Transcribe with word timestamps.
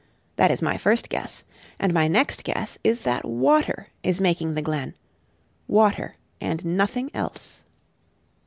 That 0.37 0.49
is 0.49 0.63
my 0.63 0.77
first 0.77 1.09
guess; 1.09 1.43
and 1.77 1.93
my 1.93 2.07
next 2.07 2.43
guess 2.43 2.79
is 2.83 3.01
that 3.01 3.23
water 3.23 3.89
is 4.01 4.19
making 4.19 4.55
the 4.55 4.63
glen 4.63 4.95
water, 5.67 6.15
and 6.41 6.65
nothing 6.65 7.11
else. 7.13 7.63